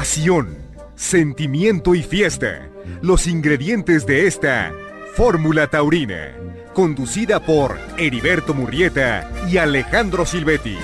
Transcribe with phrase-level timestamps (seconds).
[0.00, 0.56] pasión,
[0.94, 2.70] sentimiento y fiesta.
[3.02, 4.72] Los ingredientes de esta
[5.14, 6.32] Fórmula Taurina,
[6.72, 10.78] conducida por Heriberto Murrieta y Alejandro Silvetti.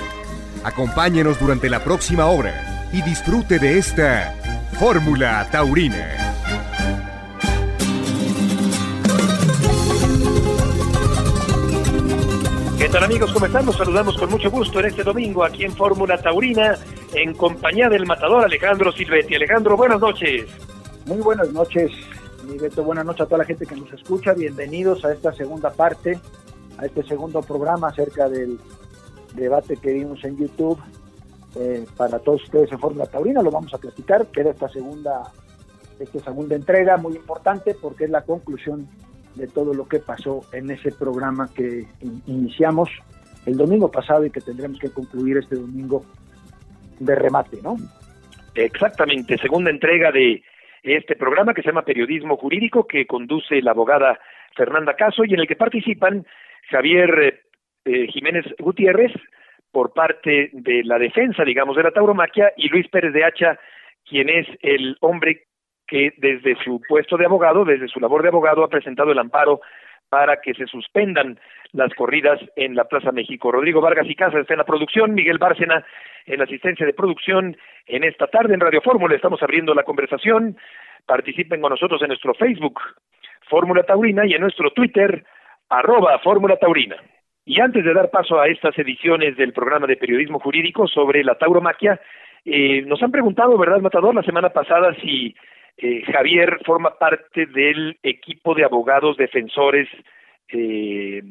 [0.63, 4.35] Acompáñenos durante la próxima hora y disfrute de esta
[4.79, 6.35] Fórmula Taurina.
[12.77, 13.33] ¿Qué tal amigos?
[13.33, 13.65] ¿Cómo están?
[13.65, 16.77] Nos saludamos con mucho gusto en este domingo aquí en Fórmula Taurina
[17.13, 19.35] en compañía del matador Alejandro Silvetti.
[19.35, 20.45] Alejandro, buenas noches.
[21.05, 21.91] Muy buenas noches,
[22.45, 22.57] mi.
[22.57, 24.33] Buenas noches a toda la gente que nos escucha.
[24.33, 26.19] Bienvenidos a esta segunda parte,
[26.77, 28.59] a este segundo programa acerca del
[29.35, 30.79] debate que vimos en YouTube.
[31.55, 34.27] Eh, para todos ustedes en Fórmula Taurina lo vamos a platicar.
[34.27, 35.23] Queda esta segunda,
[35.99, 38.87] esta segunda entrega muy importante porque es la conclusión
[39.35, 41.87] de todo lo que pasó en ese programa que
[42.25, 42.89] iniciamos
[43.45, 46.03] el domingo pasado y que tendremos que concluir este domingo
[46.99, 47.75] de remate, ¿no?
[48.55, 50.43] Exactamente, segunda entrega de
[50.83, 54.19] este programa que se llama Periodismo Jurídico, que conduce la abogada
[54.55, 56.25] Fernanda Caso y en el que participan
[56.69, 57.41] Javier
[57.85, 59.11] eh, Jiménez Gutiérrez
[59.71, 63.59] por parte de la defensa, digamos, de la tauromaquia y Luis Pérez de Hacha,
[64.05, 65.43] quien es el hombre
[65.87, 69.61] que desde su puesto de abogado, desde su labor de abogado, ha presentado el amparo
[70.09, 71.39] para que se suspendan
[71.73, 73.51] las corridas en la Plaza México.
[73.51, 75.85] Rodrigo Vargas y Casa está en la producción, Miguel Bárcena
[76.25, 79.15] en la asistencia de producción en esta tarde en Radio Fórmula.
[79.15, 80.57] Estamos abriendo la conversación.
[81.05, 82.81] Participen con nosotros en nuestro Facebook,
[83.49, 85.23] Fórmula Taurina, y en nuestro Twitter,
[85.69, 86.97] arroba Fórmula Taurina.
[87.45, 91.35] Y antes de dar paso a estas ediciones del programa de periodismo jurídico sobre la
[91.35, 91.99] tauromaquia,
[92.43, 95.33] eh, nos han preguntado, ¿verdad, Matador, la semana pasada si
[95.77, 99.87] eh, Javier forma parte del equipo de abogados defensores
[100.51, 101.21] eh,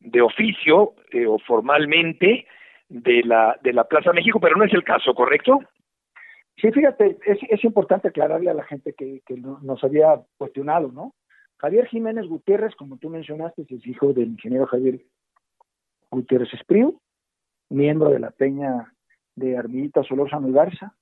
[0.00, 2.46] de oficio eh, o formalmente
[2.88, 5.60] de la, de la Plaza México, pero no es el caso, ¿correcto?
[6.56, 11.14] Sí, fíjate, es, importante aclararle a la gente que, nos había cuestionado, ¿no?
[11.58, 15.00] Javier Jiménez Gutiérrez, como tú mencionaste, es hijo del ingeniero Javier
[16.10, 17.00] Gutiérrez Espriu,
[17.70, 18.92] miembro de la Peña
[19.34, 20.94] de Armillita Solórzano Garza,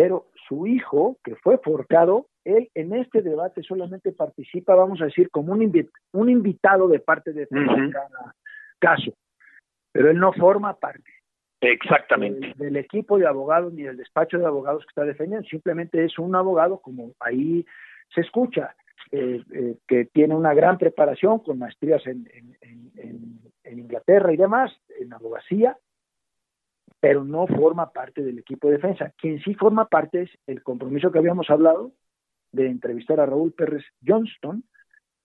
[0.00, 5.28] pero su hijo, que fue forcado, él en este debate solamente participa, vamos a decir,
[5.28, 8.34] como un, un invitado de parte de cada
[8.78, 9.12] caso,
[9.92, 11.04] pero él no forma parte.
[11.60, 12.54] Exactamente.
[12.56, 16.34] Del, equipo de abogados ni del despacho de abogados que está defendiendo, simplemente es un
[16.34, 17.66] abogado como ahí
[18.14, 18.74] se escucha,
[19.12, 22.26] eh, eh, que tiene una gran preparación con maestrías en,
[22.62, 25.76] en Inglaterra y demás, en abogacía,
[27.00, 29.12] pero no forma parte del equipo de defensa.
[29.16, 31.92] Quien sí forma parte es el compromiso que habíamos hablado
[32.52, 34.62] de entrevistar a Raúl Pérez Johnston,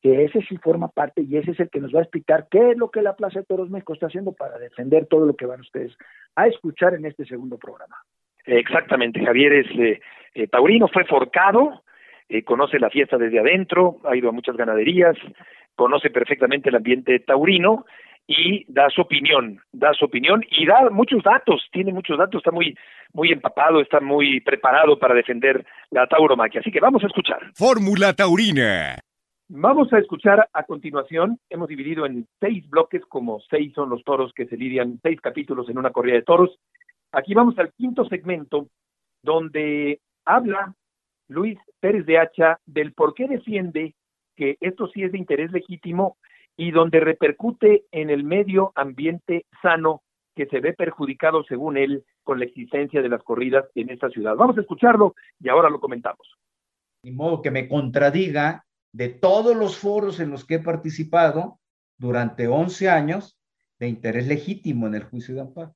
[0.02, 2.72] que ese sí forma parte y ese es el que nos va a explicar qué
[2.72, 5.47] es lo que la Plaza de Toros México está haciendo para defender todo lo que
[5.47, 5.97] van ustedes
[6.36, 7.97] a escuchar en este segundo programa.
[8.46, 10.02] Exactamente, Javier es eh,
[10.36, 11.81] eh, taurino, fue forcado,
[12.30, 15.18] eh, conoce la fiesta desde adentro, ha ido a muchas ganaderías,
[15.75, 17.86] conoce perfectamente el ambiente taurino
[18.28, 22.52] y da su opinión, da su opinión y da muchos datos, tiene muchos datos, está
[22.52, 22.75] muy
[23.13, 26.62] muy empapado, está muy preparado para defender la tauromaquia.
[26.62, 27.40] Así que vamos a escuchar.
[27.53, 28.97] Fórmula Taurina.
[29.47, 34.34] Vamos a escuchar a continuación, hemos dividido en seis bloques, como seis son los toros
[34.34, 36.57] que se lidian, seis capítulos en una corrida de toros.
[37.12, 38.68] Aquí vamos al quinto segmento,
[39.22, 40.74] donde habla
[41.28, 43.94] Luis Pérez de Hacha del por qué defiende
[44.36, 46.18] que esto sí es de interés legítimo
[46.58, 50.04] y donde repercute en el medio ambiente sano
[50.36, 54.36] que se ve perjudicado, según él, con la existencia de las corridas en esta ciudad.
[54.36, 56.38] Vamos a escucharlo y ahora lo comentamos.
[57.04, 61.60] Ni modo que me contradiga de todos los foros en los que he participado
[61.98, 63.38] durante 11 años
[63.80, 65.76] de interés legítimo en el juicio de amparo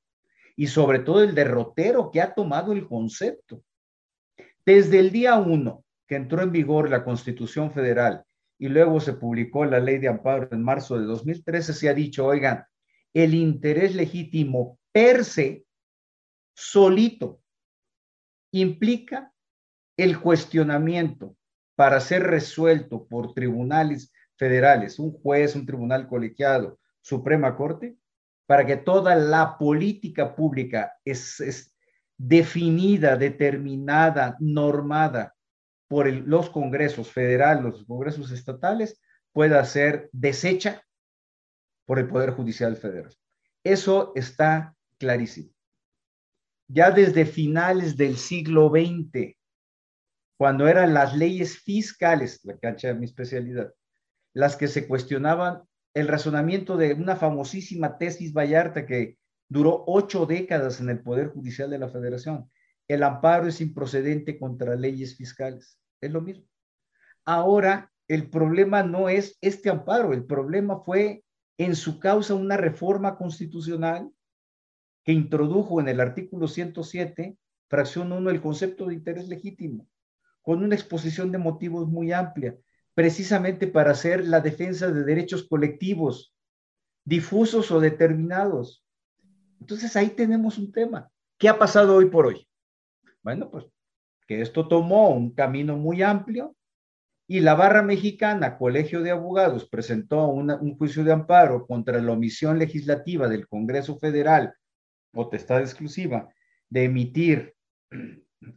[0.56, 3.62] y sobre todo el derrotero que ha tomado el concepto.
[4.64, 8.24] Desde el día uno que entró en vigor la Constitución Federal
[8.60, 12.26] y luego se publicó la ley de amparo en marzo de 2013, se ha dicho,
[12.26, 12.66] oigan,
[13.14, 15.64] el interés legítimo per se,
[16.54, 17.40] solito,
[18.52, 19.32] implica
[19.96, 21.36] el cuestionamiento
[21.74, 27.96] para ser resuelto por tribunales federales, un juez, un tribunal colegiado, Suprema Corte,
[28.44, 31.74] para que toda la política pública es, es
[32.18, 35.34] definida, determinada, normada
[35.90, 39.00] por los congresos federales, los congresos estatales,
[39.32, 40.84] pueda ser deshecha
[41.84, 43.12] por el Poder Judicial Federal.
[43.64, 45.50] Eso está clarísimo.
[46.68, 49.36] Ya desde finales del siglo XX,
[50.38, 53.74] cuando eran las leyes fiscales, la cancha de mi especialidad,
[54.32, 60.80] las que se cuestionaban el razonamiento de una famosísima tesis Vallarta que duró ocho décadas
[60.80, 62.48] en el Poder Judicial de la Federación.
[62.86, 65.79] el amparo es improcedente contra leyes fiscales.
[66.00, 66.44] Es lo mismo.
[67.24, 71.24] Ahora, el problema no es este amparo, el problema fue
[71.58, 74.10] en su causa una reforma constitucional
[75.04, 77.36] que introdujo en el artículo 107,
[77.68, 79.86] fracción 1, el concepto de interés legítimo,
[80.42, 82.56] con una exposición de motivos muy amplia,
[82.94, 86.34] precisamente para hacer la defensa de derechos colectivos,
[87.04, 88.84] difusos o determinados.
[89.60, 91.10] Entonces ahí tenemos un tema.
[91.38, 92.48] ¿Qué ha pasado hoy por hoy?
[93.22, 93.66] Bueno, pues
[94.30, 96.54] que esto tomó un camino muy amplio
[97.26, 102.56] y la barra mexicana, Colegio de Abogados, presentó un juicio de amparo contra la omisión
[102.56, 104.54] legislativa del Congreso Federal,
[105.10, 106.32] potestad exclusiva,
[106.68, 107.56] de emitir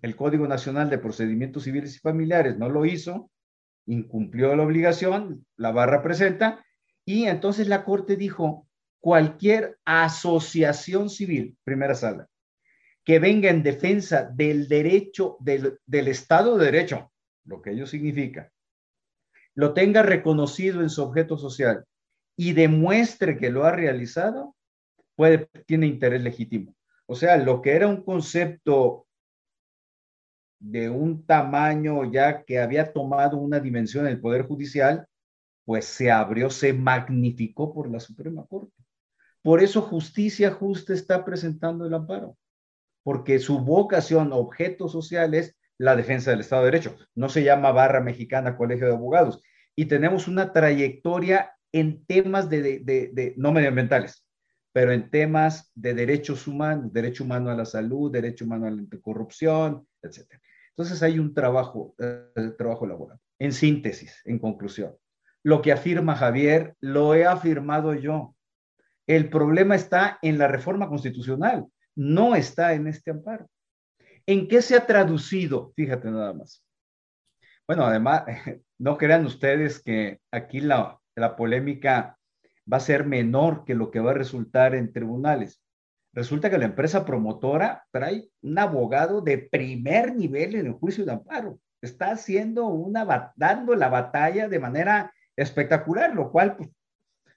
[0.03, 3.31] el Código Nacional de Procedimientos Civiles y Familiares, no lo hizo,
[3.87, 6.63] incumplió la obligación, la barra presenta,
[7.03, 8.67] y entonces la Corte dijo,
[8.99, 12.27] cualquier asociación civil, primera sala,
[13.03, 17.11] que venga en defensa del derecho, del, Estado de Derecho,
[17.45, 18.51] lo que ello significa,
[19.55, 21.85] lo tenga reconocido en su objeto social
[22.37, 24.55] y demuestre que lo ha realizado,
[25.65, 26.75] tiene interés legítimo.
[27.05, 29.05] O sea, lo que era un concepto
[30.59, 35.05] de un tamaño ya que había tomado una dimensión en el Poder Judicial,
[35.65, 38.73] pues se abrió, se magnificó por la Suprema Corte.
[39.41, 42.37] Por eso Justicia Justa está presentando el amparo
[43.03, 46.95] porque su vocación, objeto social es la defensa del Estado de Derecho.
[47.15, 49.41] No se llama Barra Mexicana Colegio de Abogados.
[49.75, 54.25] Y tenemos una trayectoria en temas de, no medioambientales,
[54.71, 58.77] pero en temas de derechos humanos, derecho humano a la salud, derecho humano a la
[58.77, 60.39] anticorrupción, etc.
[60.69, 63.19] Entonces hay un trabajo, eh, trabajo laboral.
[63.39, 64.95] En síntesis, en conclusión,
[65.41, 68.35] lo que afirma Javier, lo he afirmado yo.
[69.07, 73.47] El problema está en la reforma constitucional no está en este amparo.
[74.25, 75.73] ¿En qué se ha traducido?
[75.75, 76.63] Fíjate nada más.
[77.67, 78.23] Bueno, además,
[78.77, 82.17] no crean ustedes que aquí la, la polémica
[82.71, 85.61] va a ser menor que lo que va a resultar en tribunales.
[86.13, 91.13] Resulta que la empresa promotora trae un abogado de primer nivel en el juicio de
[91.13, 91.59] amparo.
[91.81, 96.69] Está haciendo una, dando la batalla de manera espectacular, lo cual pues,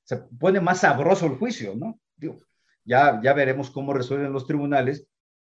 [0.05, 1.99] se pone más sabroso el juicio, ¿no?
[2.17, 2.39] Digo,
[2.87, 5.07] ya, ya veremos cómo resuelven los tribunales,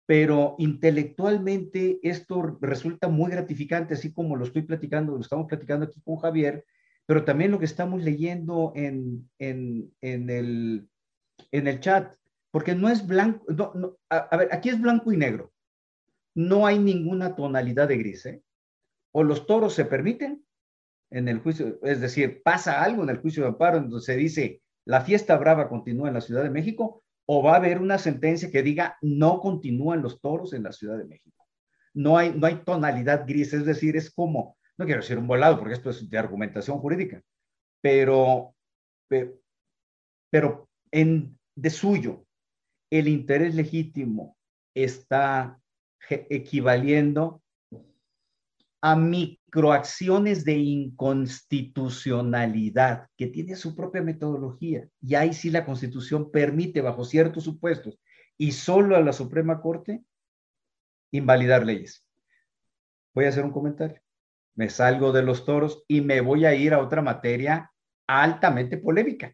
[0.07, 6.01] pero intelectualmente esto resulta muy gratificante, así como lo estoy platicando, lo estamos platicando aquí
[6.01, 6.65] con Javier,
[7.05, 10.89] pero también lo que estamos leyendo en, en, en, el,
[11.51, 12.15] en el chat,
[12.51, 13.45] porque no es blanco,
[14.09, 15.53] a, ver, aquí es blanco y negro,
[16.35, 18.41] no hay ninguna tonalidad de gris, ¿eh?
[19.11, 20.45] O los toros se permiten
[21.09, 24.61] en el juicio, es decir, pasa algo en el juicio de amparo, donde se dice,
[24.85, 28.49] la fiesta brava continúa en la Ciudad de México, o va a haber una sentencia
[28.49, 31.45] que diga no continúan los toros en la Ciudad de México.
[31.93, 35.59] No hay, no hay tonalidad gris, es decir, es como, no quiero decir un volado
[35.59, 37.21] porque esto es de argumentación jurídica,
[37.81, 38.55] pero,
[40.29, 42.25] pero, en, de suyo,
[42.89, 44.37] el interés legítimo
[44.73, 45.59] está
[46.09, 47.41] equivaliendo
[48.81, 54.87] a microacciones de inconstitucionalidad, que tiene su propia metodología.
[55.01, 57.99] Y ahí sí la Constitución permite, bajo ciertos supuestos,
[58.37, 60.03] y solo a la Suprema Corte,
[61.11, 62.05] invalidar leyes.
[63.13, 63.99] Voy a hacer un comentario.
[64.55, 67.71] Me salgo de los toros y me voy a ir a otra materia
[68.07, 69.33] altamente polémica,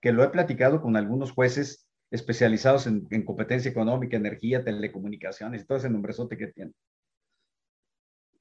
[0.00, 5.78] que lo he platicado con algunos jueces especializados en, en competencia económica, energía, telecomunicaciones todo
[5.78, 6.74] ese nombrezote que tienen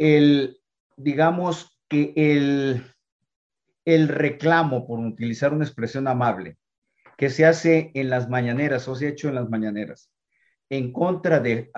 [0.04, 0.60] el,
[0.98, 2.84] digamos que el,
[3.86, 6.58] el reclamo, por utilizar una expresión amable,
[7.18, 10.10] que se hace en las mañaneras o se ha hecho en las mañaneras
[10.70, 11.72] en contra de,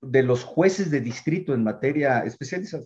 [0.00, 2.84] de los jueces de distrito en materia especializada,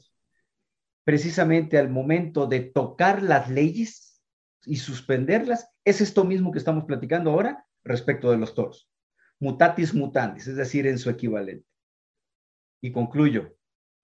[1.04, 4.22] precisamente al momento de tocar las leyes
[4.64, 8.88] y suspenderlas, es esto mismo que estamos platicando ahora respecto de los toros.
[9.38, 11.66] Mutatis mutandis, es decir, en su equivalente.
[12.80, 13.55] Y concluyo,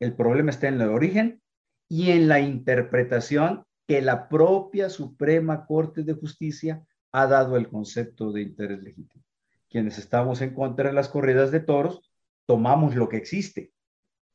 [0.02, 1.40] el problema está en el origen
[1.88, 6.82] y en la interpretación que la propia Suprema Corte de Justicia
[7.12, 9.22] ha dado el concepto de interés legítimo.
[9.70, 12.02] Quienes estamos en contra de las corridas de toros,
[12.46, 13.72] tomamos lo que existe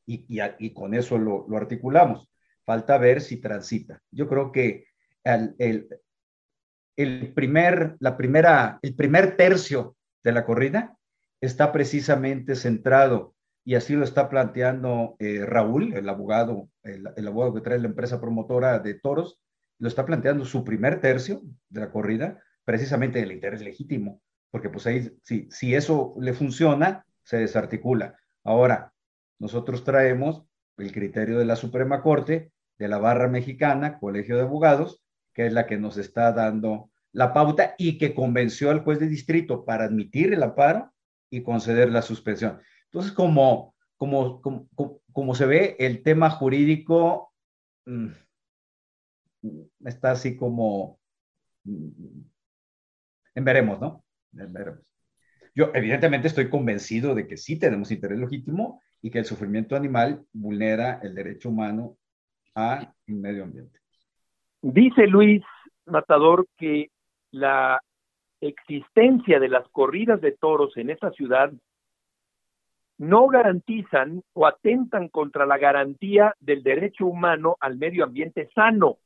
[0.06, 0.24] y,
[0.58, 2.30] y, con eso lo, articulamos.
[2.64, 4.00] Falta ver si transita.
[4.10, 4.86] Yo creo que
[5.22, 5.54] el,
[6.96, 10.96] el, primer, la primera, el primer tercio de la corrida
[11.40, 13.34] está precisamente centrado
[13.68, 18.18] y así lo está planteando eh, Raúl, el abogado, el, abogado que trae la empresa
[18.18, 19.42] promotora de toros,
[19.78, 24.86] lo está planteando su primer tercio de la corrida, precisamente del interés legítimo, porque pues
[24.86, 28.16] ahí, si, si eso le funciona, se desarticula.
[28.42, 28.94] Ahora,
[29.38, 30.44] Nosotros traemos
[30.78, 35.52] el criterio de la Suprema Corte, de la barra mexicana, Colegio de Abogados, que es
[35.52, 39.84] la que nos está dando la pauta y que convenció al juez de distrito para
[39.84, 40.90] admitir el amparo
[41.28, 42.60] y conceder la suspensión.
[42.90, 44.40] Entonces, como, como,
[45.12, 47.32] como, se ve, el tema jurídico
[47.86, 48.08] mm,
[49.84, 50.98] está así como
[51.64, 52.20] mm,
[53.34, 54.04] en veremos, ¿no?
[54.32, 54.80] En veremos.
[55.54, 60.24] Yo evidentemente estoy convencido de que sí tenemos interés legítimo y que el sufrimiento animal
[60.32, 61.96] vulnera el derecho humano
[62.54, 63.78] a un medio ambiente.
[64.62, 65.42] Dice Luis
[65.86, 66.90] Matador que
[67.30, 67.80] la
[68.40, 71.52] existencia de las corridas de toros en esta ciudad
[72.98, 78.98] no garantizan o atentan contra la garantía del derecho humano al medio ambiente sano.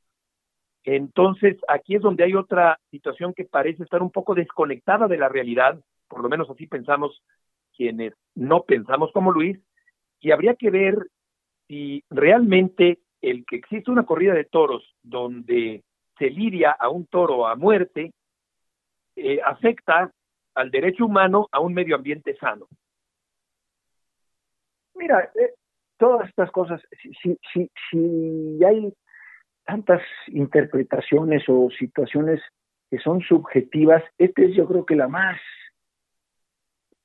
[0.83, 5.29] Entonces, aquí es donde hay otra situación que parece estar un poco desconectada de la
[5.29, 7.21] realidad, por lo menos así pensamos
[7.75, 9.59] quienes no pensamos como Luis,
[10.19, 11.07] y habría que ver
[11.67, 15.83] si realmente el que existe una corrida de toros donde
[16.17, 18.11] se lidia a un toro a muerte
[19.15, 20.11] eh, afecta
[20.55, 22.67] al derecho humano a un medio ambiente sano.
[24.95, 25.53] Mira, eh,
[25.97, 26.81] todas estas cosas,
[27.21, 28.93] si, si, si hay
[29.65, 32.41] tantas interpretaciones o situaciones
[32.89, 35.39] que son subjetivas, esta es yo creo que la más,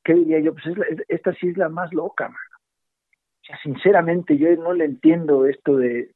[0.05, 0.53] ¿qué diría yo?
[0.53, 0.67] Pues
[1.09, 6.11] esta sí es la más loca, O sea, sinceramente yo no le entiendo esto de,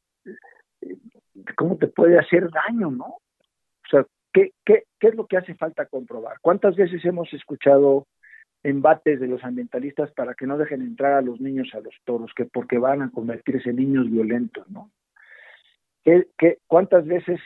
[1.55, 3.05] cómo te puede hacer daño, ¿no?
[3.05, 6.37] O sea, ¿qué, qué, ¿qué es lo que hace falta comprobar?
[6.41, 8.07] ¿Cuántas veces hemos escuchado
[8.63, 12.33] embates de los ambientalistas para que no dejen entrar a los niños a los toros,
[12.33, 14.89] que porque van a convertirse en niños violentos, ¿no?
[16.03, 17.39] ¿Qué, cuántas veces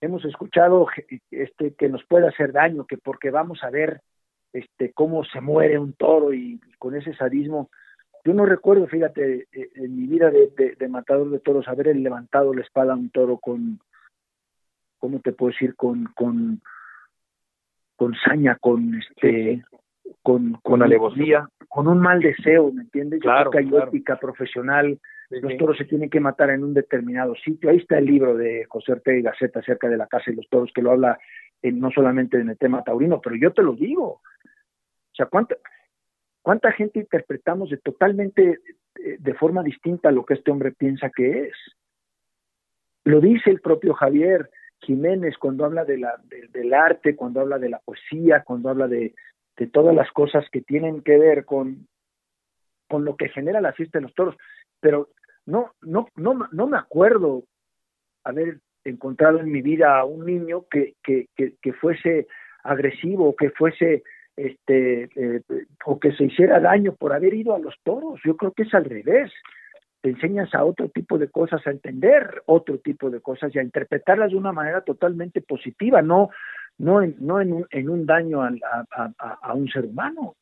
[0.00, 0.86] hemos escuchado
[1.30, 4.02] este, que nos puede hacer daño, que porque vamos a ver
[4.52, 7.70] este, cómo se muere un toro y, con ese sadismo.
[8.24, 12.54] Yo no recuerdo, fíjate, eh, en mi vida de, de, matador de toros, haber levantado
[12.54, 13.80] la espada a un toro con,
[14.98, 15.76] ¿cómo te puedo decir?
[15.76, 16.60] Con, con,
[17.96, 19.64] con saña, con este,
[20.22, 23.20] con, con alevosía, con un mal deseo, ¿me entiendes?
[23.20, 24.98] Claro, Yo creo que hay profesional,
[25.30, 27.70] los toros se tienen que matar en un determinado sitio.
[27.70, 30.48] Ahí está el libro de José Ortega y Gaceta acerca de la casa de los
[30.48, 31.18] toros, que lo habla
[31.62, 34.06] no solamente en el tema taurino, pero yo te lo digo.
[34.06, 35.56] O sea, ¿cuánta,
[36.42, 38.60] cuánta gente interpretamos de totalmente
[39.02, 41.54] eh, de forma distinta a lo que este hombre piensa que es?
[43.04, 46.20] Lo dice el propio Javier Jiménez cuando habla de la,
[46.52, 49.14] del arte, cuando habla de la poesía, cuando habla de,
[49.56, 51.86] de todas las cosas que tienen que ver con,
[52.88, 54.36] con lo que genera la fiesta de los toros,
[54.80, 55.08] pero
[55.46, 57.44] no, no, no, no me acuerdo
[58.24, 62.26] haber encontrado en mi vida a un niño que, que, que, fuese
[62.62, 64.02] agresivo, que fuese
[64.36, 65.42] este eh,
[65.84, 68.20] o que se hiciera daño por haber ido a los toros.
[68.24, 69.32] Yo creo que es al revés.
[70.02, 73.62] Te enseñas a otro tipo de cosas, a entender otro tipo de cosas y a
[73.62, 76.30] interpretarlas de una manera totalmente positiva, no
[76.78, 78.50] no en, no en, un, en un daño a,
[79.18, 80.34] a, un ser humano.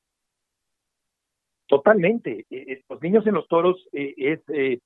[1.67, 2.47] Totalmente.
[2.50, 4.81] Eh, eh, los niños en los toros eh, es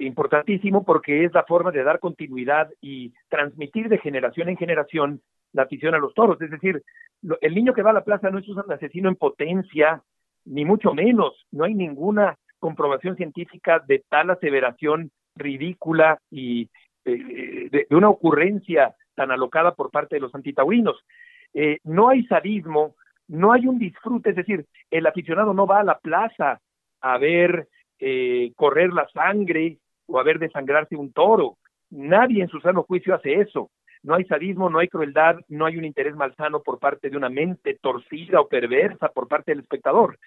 [0.00, 5.20] importantísimo porque es la forma de dar continuidad y transmitir de generación en generación
[5.52, 6.40] la afición a los toros.
[6.42, 6.82] Es decir,
[7.40, 10.02] el niño que va a la plaza no es un asesino en potencia,
[10.44, 11.46] ni mucho menos.
[11.52, 16.68] No hay ninguna comprobación científica de tal aseveración ridícula y
[17.04, 21.04] de, una ocurrencia tan alocada por parte de los antitaurinos.
[21.54, 22.94] Eh, no hay sadismo,
[23.28, 26.60] no hay un disfrute, es decir, el aficionado no va a la plaza
[27.00, 27.68] a ver
[27.98, 31.56] eh, correr la sangre o a ver desangrarse un toro.
[31.90, 33.70] Nadie en su sano juicio hace eso.
[34.02, 37.28] No hay sadismo, no hay crueldad, no hay un interés malsano por parte de una
[37.28, 40.18] mente torcida o perversa por parte del espectador.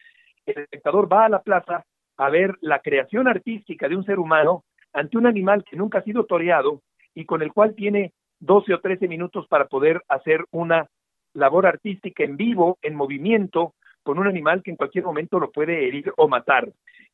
[0.46, 1.86] El espectador va a la plaza
[2.18, 6.04] a ver la creación artística de un ser humano ante un animal que nunca ha
[6.04, 6.82] sido toreado
[7.14, 10.88] y con el cual tiene 12 o 13 minutos para poder hacer una
[11.34, 15.88] labor artística en vivo, en movimiento, con un animal que en cualquier momento lo puede
[15.88, 16.70] herir o matar.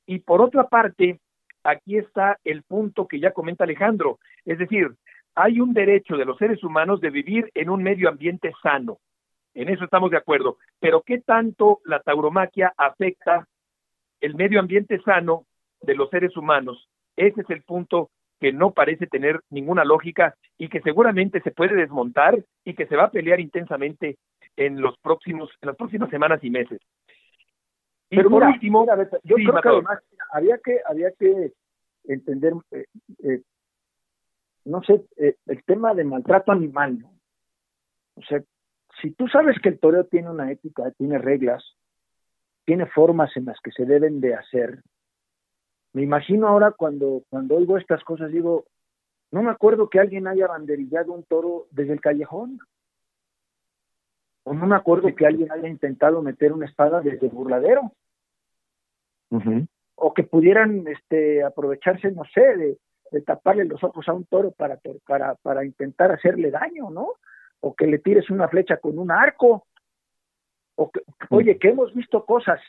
[0.05, 1.19] Y por otra parte,
[1.63, 4.95] aquí está el punto que ya comenta Alejandro, es decir,
[5.35, 8.99] hay un derecho de los seres humanos de vivir en un medio ambiente sano.
[9.53, 10.57] En eso estamos de acuerdo.
[10.79, 13.47] Pero ¿qué tanto la tauromaquia afecta
[14.21, 15.45] el medio ambiente sano
[15.81, 16.89] de los seres humanos?
[17.17, 21.75] Ese es el punto que no parece tener ninguna lógica y que seguramente se puede
[21.75, 24.17] desmontar y que se va a pelear intensamente
[24.57, 26.79] en los próximos en las próximas semanas y meses.
[28.09, 28.85] Y por último,
[29.23, 29.99] yo creo que además
[30.31, 31.53] había que había que
[32.03, 32.85] entender eh,
[33.23, 33.41] eh,
[34.65, 37.13] no sé eh, el tema de maltrato animal, ¿no?
[38.15, 38.41] O sea,
[39.01, 41.63] si tú sabes que el toreo tiene una ética, tiene reglas,
[42.65, 44.81] tiene formas en las que se deben de hacer,
[45.95, 48.65] Me imagino ahora cuando, cuando oigo estas cosas, digo,
[49.31, 52.59] no me acuerdo que alguien haya banderillado un toro desde el callejón.
[54.43, 57.93] O no me acuerdo que alguien haya intentado meter una espada desde el burladero.
[59.95, 62.77] O que pudieran este, aprovecharse, no sé,
[63.11, 67.13] de, taparle los ojos a un toro para, para, para intentar hacerle daño, ¿no?
[67.61, 69.65] O que le tires una flecha con un arco.
[70.75, 70.99] O que,
[71.29, 72.59] oye, que hemos visto cosas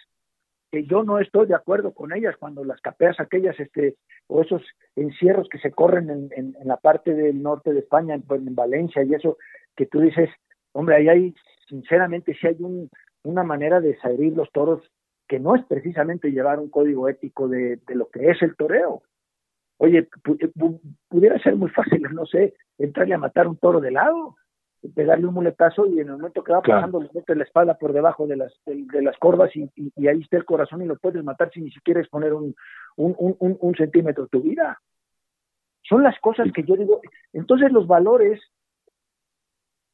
[0.71, 3.97] que yo no estoy de acuerdo con ellas cuando las capeas aquellas este
[4.27, 4.63] o esos
[4.97, 9.05] encierros que se corren en, en, la parte del norte de España en, en, Valencia
[9.05, 9.39] y eso
[9.77, 10.29] que tú dices
[10.73, 11.35] hombre ahí hay
[11.69, 12.91] sinceramente sí hay un,
[13.23, 14.83] una manera de salir los toros
[15.29, 19.03] que no es precisamente llevar un código ético de, lo que es el toreo.
[19.79, 20.09] Oye
[21.09, 24.37] pudiera ser muy fácil no sé entrarle a matar un toro de lado
[24.95, 27.93] pegarle un muletazo y en el momento que va pasando le mete la espada por
[27.93, 31.23] debajo de las de, las corvas y, y, ahí está el corazón y lo puedes
[31.25, 32.55] matar sin ni siquiera exponer un,
[32.97, 34.81] un, un, un centímetro de tu vida.
[35.83, 37.01] Son las cosas que yo digo.
[37.33, 38.41] Entonces los valores,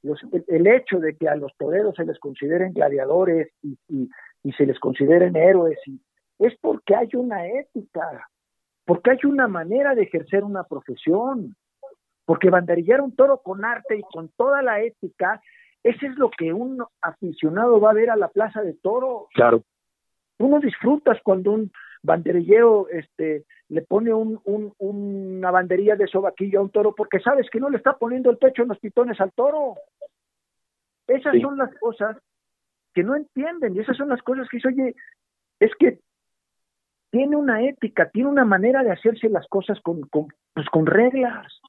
[0.02, 4.08] los, el, hecho de que a los toreros se les consideren gladiadores y, y,
[4.42, 6.00] y se les consideren héroes, y,
[6.38, 8.28] es porque hay una ética,
[8.84, 11.54] porque hay una manera de ejercer una profesión
[12.24, 15.40] porque banderillar un toro con arte y con toda la ética,
[15.82, 19.28] ese es lo que un aficionado va a ver a la plaza de toro.
[19.34, 19.62] Claro.
[20.38, 26.60] Tú no disfrutas cuando un banderillero este, le pone un, un, una banderilla de sobaquillo
[26.60, 29.20] a un toro porque sabes que no le está poniendo el pecho en los pitones
[29.20, 29.76] al toro.
[31.06, 32.16] Esas son las cosas
[32.94, 34.94] que no entienden y esas son las cosas que dice, oye,
[35.58, 36.00] es que
[37.10, 41.60] tiene una ética, tiene una manera de hacerse las cosas con, con, pues con reglas.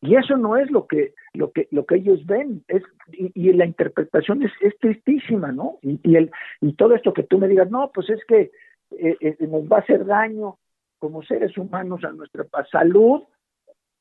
[0.00, 3.64] Y eso no es lo que, lo que, lo que ellos ven, es, y, la
[3.64, 5.78] interpretación es, es tristísima, ¿no?
[5.82, 8.50] Y, y, el, y todo esto que tú me digas, no, pues es que
[8.98, 10.58] eh, eh, nos va a hacer daño
[10.98, 13.22] como seres humanos a nuestra salud,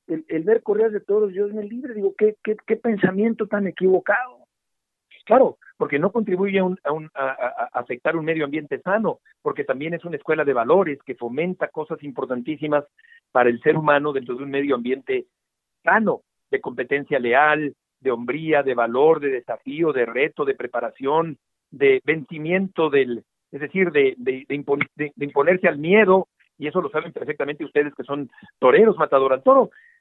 [0.08, 4.46] el, ver correas de todos Dios me libre, digo, ¿qué, qué, qué pensamiento tan equivocado.
[5.26, 9.64] Claro, porque no contribuye a, un, a, un, a, afectar un medio ambiente sano, porque
[9.64, 12.86] también es una escuela de valores que fomenta cosas importantísimas
[13.32, 15.26] para el ser humano dentro de un medio ambiente
[15.86, 16.22] sano,
[16.52, 21.38] de competencia leal, de hombría, de valor, de desafío, de reto, de preparación,
[21.72, 27.14] de vencimiento del, es decir, de, de, de, imponerse al miedo, y eso lo saben
[27.14, 29.44] perfectamente ustedes que son toreros, matador al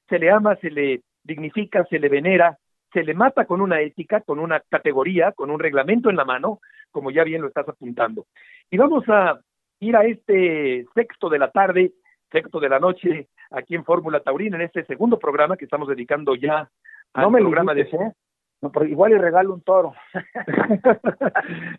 [0.08, 2.58] se le ama, se le dignifica, se le venera,
[2.92, 6.60] se le mata con una ética, con una categoría, con un reglamento en la mano,
[6.90, 8.26] como ya bien lo estás apuntando.
[8.70, 9.40] Y vamos a
[9.80, 11.92] ir a este sexto de la tarde,
[12.34, 16.34] sexto de la noche, aquí en Fórmula Taurina, en este segundo programa que estamos dedicando
[16.34, 16.68] ya
[17.12, 17.82] al programa de...
[17.82, 18.12] ¿eh?
[18.60, 19.94] No, pero igual y regalo un toro.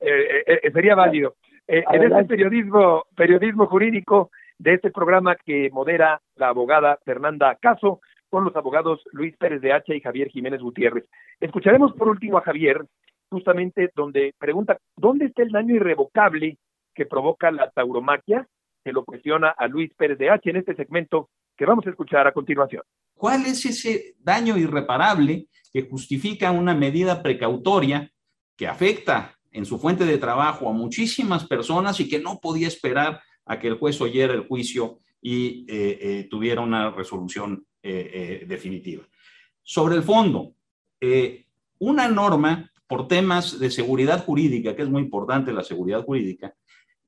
[0.01, 1.35] Eh, eh, eh, sería válido.
[1.67, 8.43] en este periodismo, periodismo jurídico de este programa que modera la abogada Fernanda Caso con
[8.43, 11.05] los abogados Luis Pérez de Hacha y Javier Jiménez Gutiérrez.
[11.39, 12.85] Escucharemos por último a Javier,
[13.29, 16.57] justamente donde pregunta, ¿dónde está el daño irrevocable
[16.93, 18.47] que provoca la tauromaquia?
[18.85, 22.27] Que lo cuestiona a Luis Pérez de Hacha en este segmento que vamos a escuchar
[22.27, 22.83] a continuación.
[23.15, 28.11] ¿Cuál es ese daño irreparable que justifica una medida precautoria
[28.55, 33.23] que afecta en su fuente de trabajo a muchísimas personas y que no podía esperar
[33.45, 39.03] a que el juez oyera el juicio y eh, eh, tuviera una resolución eh, definitiva?
[39.63, 40.53] Sobre el fondo,
[41.79, 46.53] una norma por temas de seguridad jurídica, que es muy importante la seguridad jurídica,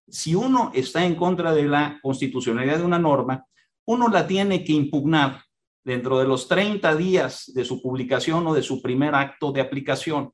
[0.08, 3.46] si uno está en contra de la constitucionalidad de una norma,
[3.86, 5.44] uno la tiene que impugnar
[5.84, 10.32] dentro de los 30 días de su publicación o de su primer acto de aplicación.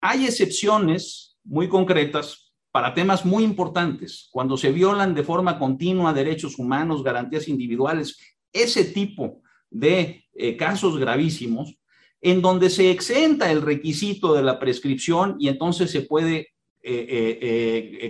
[0.00, 6.58] Hay excepciones muy concretas para temas muy importantes, cuando se violan de forma continua derechos
[6.58, 8.18] humanos, garantías individuales,
[8.52, 11.76] ese tipo de eh, casos gravísimos,
[12.22, 16.48] en donde se exenta el requisito de la prescripción y entonces se puede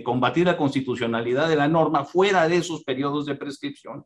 [0.03, 4.05] combatir la constitucionalidad de la norma fuera de esos periodos de prescripción.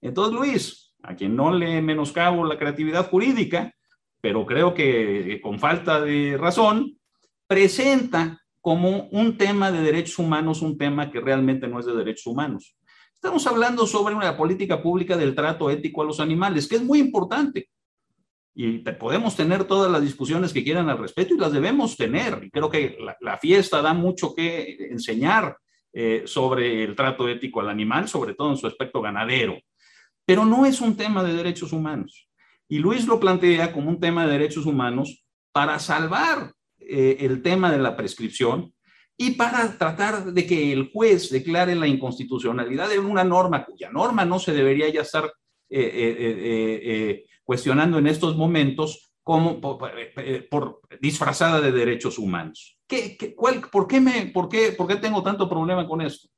[0.00, 3.74] Entonces, Luis, a quien no le menoscabo la creatividad jurídica,
[4.20, 6.98] pero creo que con falta de razón,
[7.46, 12.26] presenta como un tema de derechos humanos un tema que realmente no es de derechos
[12.26, 12.76] humanos.
[13.14, 16.98] Estamos hablando sobre una política pública del trato ético a los animales, que es muy
[16.98, 17.70] importante.
[18.54, 22.40] Y podemos tener todas las discusiones que quieran al respecto y las debemos tener.
[22.42, 25.56] Y creo que la, fiesta da mucho que enseñar
[25.92, 29.56] eh, sobre el trato ético al animal, sobre todo en su aspecto ganadero
[30.30, 32.28] pero no es un tema de derechos humanos.
[32.68, 37.72] Y Luis lo plantea como un tema de derechos humanos para salvar eh, el tema
[37.72, 38.72] de la prescripción
[39.16, 44.24] y para tratar de que el juez declare la inconstitucionalidad de una norma cuya norma
[44.24, 45.32] no se debería ya estar
[45.68, 52.78] eh, cuestionando en estos momentos como por, disfrazada de derechos humanos.
[52.86, 56.28] ¿Qué, cuál, por, qué me, por, qué, ¿Por qué tengo tanto problema con esto?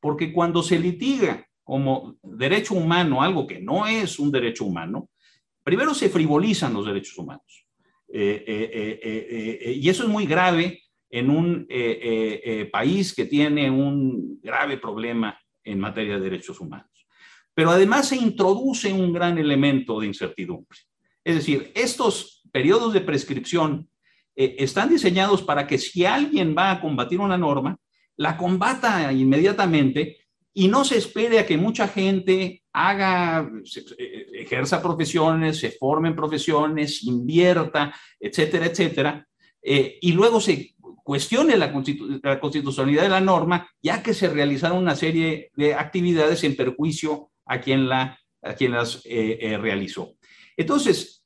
[0.00, 5.10] Porque cuando se litiga como derecho humano algo que no es un derecho humano,
[5.62, 7.66] primero se frivolizan los derechos humanos.
[8.10, 11.68] y eso es muy grave en un
[12.72, 16.93] país que tiene un grave problema en materia de derechos humanos.
[17.54, 20.78] Pero además se introduce un gran elemento de incertidumbre.
[21.24, 23.88] Es decir, estos periodos de prescripción
[24.36, 27.76] eh, están diseñados para que si alguien va a combatir una norma,
[28.16, 30.18] la combata inmediatamente
[30.52, 33.50] y no se espere a que mucha gente haga,
[33.98, 39.26] eh, ejerza profesiones, se forme en profesiones, invierta, etcétera, etcétera,
[39.62, 41.72] eh, y luego se cuestione la,
[42.22, 47.30] la, constitucionalidad de la norma, ya que se realizaron una serie de actividades en perjuicio
[47.46, 50.14] a quien, la, a quien las realizó.
[50.56, 51.24] Entonces,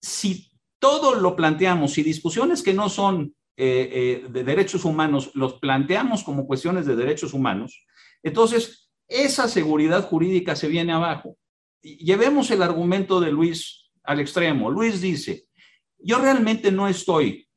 [0.00, 5.54] si todo lo planteamos, y discusiones que no son eh, eh, de derechos humanos los
[5.54, 7.84] planteamos como cuestiones de derechos humanos,
[8.22, 11.36] entonces esa seguridad jurídica se viene abajo.
[11.82, 14.70] Llevemos el argumento de Luis al extremo.
[14.70, 15.46] Luis dice,
[15.98, 17.48] yo realmente no estoy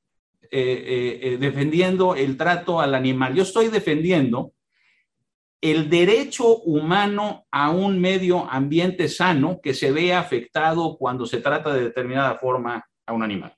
[0.52, 4.54] eh, defendiendo el trato al animal, yo estoy defendiendo
[5.62, 11.74] el derecho humano a un medio ambiente sano que se vea afectado cuando se trata
[11.74, 13.54] de determinada forma a un animal.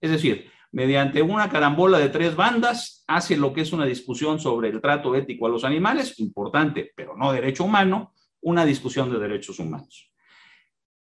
[0.00, 4.68] Es decir, mediante una carambola de tres bandas, hace lo que es una discusión sobre
[4.68, 9.58] el trato ético a los animales, importante, pero no derecho humano, una discusión de derechos
[9.58, 10.12] humanos.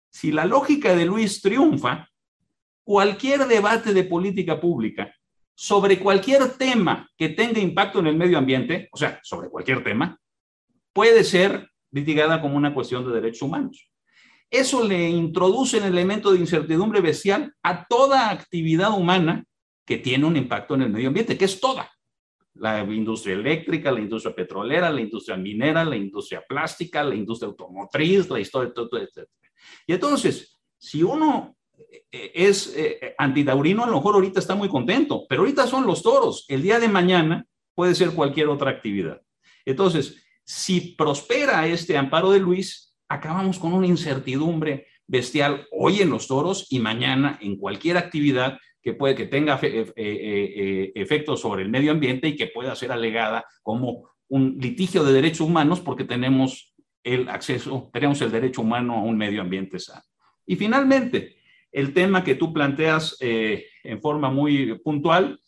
[0.10, 2.08] Si la lógica de Luis triunfa,
[2.84, 5.12] cualquier debate de política pública
[5.55, 10.19] sobre cualquier tema que tenga impacto en el medio ambiente, o sea, sobre cualquier tema,
[10.95, 13.91] puede ser litigada como una cuestión de derechos humanos.
[14.49, 19.43] Eso le introduce un elemento de incertidumbre bestial a toda actividad humana
[19.86, 21.91] que tiene un impacto en el medio ambiente, que es toda.
[22.53, 28.29] La industria eléctrica, la industria petrolera, la industria minera, la industria plástica, la industria automotriz,
[28.29, 29.27] la historia, todo, etc.
[29.86, 31.58] Y entonces, si uno
[32.10, 36.01] eh, es eh, antitaurino, a lo mejor ahorita está muy contento, pero ahorita son los
[36.01, 36.45] toros.
[36.47, 39.21] El día de mañana puede ser cualquier otra actividad.
[39.65, 46.27] Entonces, si prospera este amparo de Luis, acabamos con una incertidumbre bestial hoy en los
[46.27, 51.63] toros y mañana en cualquier actividad que puede que tenga eh, eh, eh, efectos sobre
[51.63, 56.03] el medio ambiente y que pueda ser alegada como un litigio de derechos humanos porque
[56.03, 60.03] tenemos el acceso, tenemos el derecho humano a un medio ambiente sano.
[60.45, 61.38] Y finalmente,
[61.71, 65.39] el tema que tú planteas en forma muy puntual,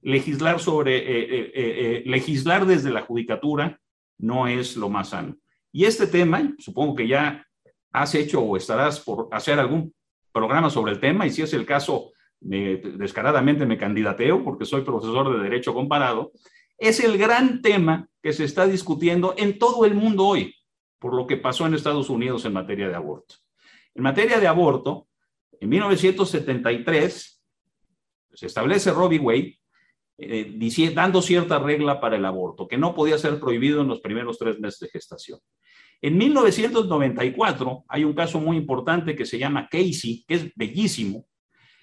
[0.00, 3.81] legislar sobre, legislar desde la judicatura
[4.22, 5.36] no es lo más sano.
[5.72, 7.46] Y este tema, supongo que ya
[7.92, 9.94] has hecho o estarás por hacer algún
[10.32, 15.36] programa sobre el tema, y si es el caso, descaradamente me candidateo porque soy profesor
[15.36, 16.32] de Derecho Comparado,
[16.78, 20.54] es el gran tema que se está discutiendo en todo el mundo hoy,
[20.98, 23.36] por lo que pasó en Estados Unidos en materia de aborto.
[23.94, 25.08] En materia de aborto,
[25.60, 27.42] en 1973
[28.34, 29.58] se establece Roe Wade
[30.22, 34.38] eh, dando cierta regla para el aborto, que no podía ser prohibido en los primeros
[34.38, 35.38] tres meses de gestación.
[36.00, 41.26] En 1994 hay un caso muy importante que se llama Casey, que es bellísimo,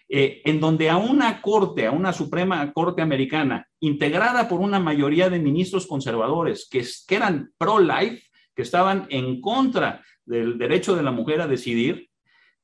[0.10, 5.30] eh, en donde a una corte, a una Suprema Corte Americana, integrada por una mayoría
[5.30, 8.23] de ministros conservadores que, que eran pro-life,
[8.56, 12.10] que estaban en contra del derecho de la mujer a decidir,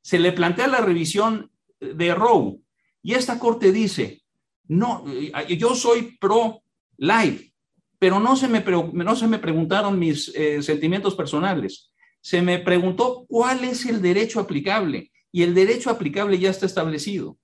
[0.02, 2.58] se le plantea la revisión de Roe.
[3.02, 4.25] Y esta corte dice,
[4.68, 6.62] no, eh, yo soy pro
[6.98, 7.52] life,
[8.00, 11.92] pero no se me, no se me preguntaron mis eh, sentimientos personales.
[12.22, 17.38] Se me preguntó cuál es el derecho aplicable y el derecho aplicable ya está establecido.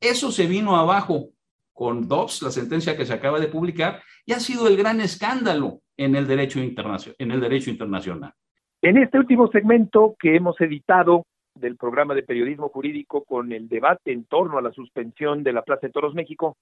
[0.00, 1.30] Eso se vino abajo
[1.72, 5.80] con Dobbs, la sentencia que se acaba de publicar, y ha sido el gran escándalo
[5.96, 8.32] en el derecho, internacional, en el derecho internacional.
[8.80, 14.12] En este último segmento que hemos editado del programa de periodismo jurídico con el debate
[14.12, 16.56] en torno a la suspensión de la Plaza de Toros México,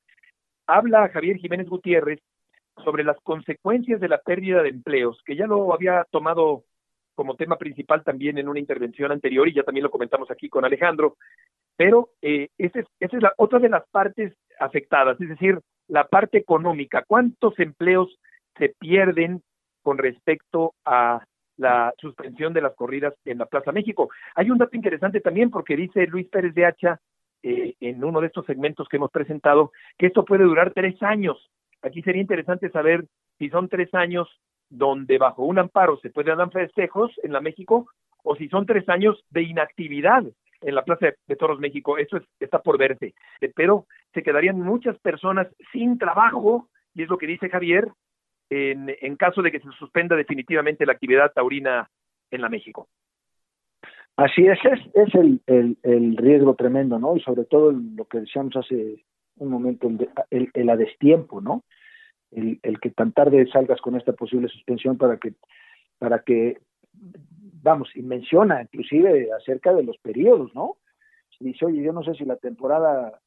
[0.66, 2.20] habla Javier Jiménez Gutiérrez
[2.84, 6.64] sobre las consecuencias de la pérdida de empleos, que ya lo había tomado
[7.14, 10.64] como tema principal también en una intervención anterior y ya también lo comentamos aquí con
[10.64, 11.16] Alejandro,
[11.76, 16.38] pero eh, esa es, es la otra de las partes afectadas, es decir, la parte
[16.38, 18.18] económica, cuántos empleos
[18.56, 19.42] se pierden
[19.82, 21.24] con respecto a
[21.62, 24.10] la suspensión de las corridas en la Plaza México.
[24.34, 27.00] Hay un dato interesante también porque dice Luis Pérez de Hacha
[27.42, 31.50] eh, en uno de estos segmentos que hemos presentado que esto puede durar tres años.
[31.80, 33.04] Aquí sería interesante saber
[33.38, 34.28] si son tres años
[34.68, 37.86] donde bajo un amparo se pueden dar festejos en la México
[38.22, 40.22] o si son tres años de inactividad
[40.60, 41.98] en la Plaza de Toros México.
[41.98, 43.14] Eso está por verse.
[43.54, 47.88] Pero se quedarían muchas personas sin trabajo, y es lo que dice Javier,
[48.52, 51.88] en, en caso de que se suspenda definitivamente la actividad taurina
[52.30, 52.88] en la México.
[54.16, 55.14] Así es, es, es
[55.46, 57.16] el, riesgo tremendo, ¿no?
[57.16, 59.04] Y sobre todo lo que decíamos hace
[59.36, 59.88] un momento,
[60.30, 61.64] el, el, a destiempo, ¿no?
[62.30, 65.32] El, el que tan tarde salgas con esta posible suspensión para que,
[65.98, 66.58] para que,
[66.92, 70.76] vamos, y menciona inclusive acerca de los periodos, ¿no?
[71.40, 73.18] Dice, oye, yo no sé si la temporada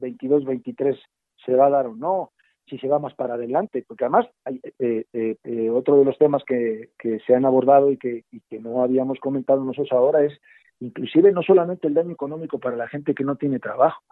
[0.00, 0.98] 22-23
[1.44, 2.32] se va a dar o no,
[2.68, 6.18] si se va más para adelante, porque además hay, eh, eh, eh, otro de los
[6.18, 10.24] temas que, que se han abordado y que, y que no habíamos comentado nosotros ahora
[10.24, 10.38] es
[10.80, 14.02] inclusive no solamente el daño económico para la gente que no tiene trabajo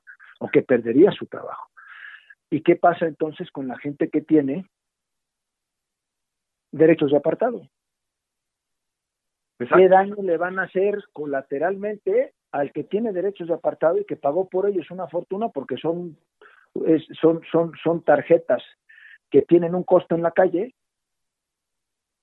[0.40, 1.70] o que perdería su trabajo.
[2.50, 4.66] ¿Y qué pasa entonces con la gente que tiene
[6.72, 7.62] derechos de apartado?
[9.58, 14.16] ¿Qué daño le van a hacer colateralmente al que tiene derechos de apartado y que
[14.16, 16.16] pagó por ellos una fortuna porque son
[17.20, 18.62] son, son, son tarjetas
[19.30, 20.74] que tienen un costo en la calle.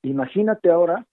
[0.03, 1.05] Imagínate ahora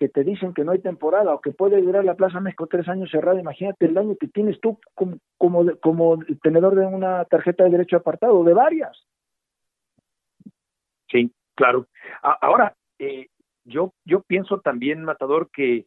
[0.00, 2.88] que te dicen que no hay temporada o que puede durar la Plaza México tres
[2.88, 7.64] años cerrada, imagínate el daño que tienes tú como, como, como tenedor de una tarjeta
[7.64, 9.06] de derecho apartado, de varias.
[11.10, 11.86] Sí, claro.
[12.22, 13.28] ahora, eh,
[13.64, 15.86] yo, yo pienso también, Matador, que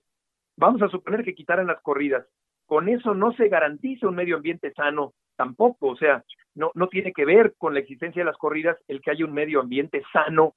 [0.58, 2.28] vamos a suponer que quitaran las corridas.
[2.66, 6.24] Con eso no se garantiza un medio ambiente sano tampoco, o sea,
[6.56, 9.34] no, no tiene que ver con la existencia de las corridas el que haya un
[9.34, 10.54] medio ambiente sano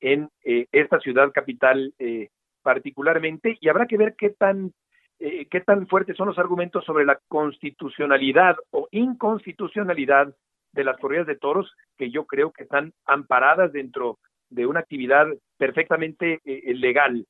[0.00, 2.28] en eh, esta ciudad capital eh,
[2.62, 4.72] particularmente, y habrá que ver qué tan,
[5.18, 10.34] eh, qué tan fuertes son los argumentos sobre la constitucionalidad o inconstitucionalidad
[10.72, 14.18] de las corridas de toros, que yo creo que están amparadas dentro
[14.50, 15.26] de una actividad
[15.58, 17.26] perfectamente legal.